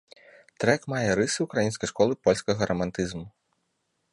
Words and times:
Трэк 0.63 0.81
мае 0.93 1.09
рысы 1.19 1.39
ўкраінскай 1.47 1.91
школы 1.93 2.13
польскага 2.29 2.61
рамантызму. 2.73 3.25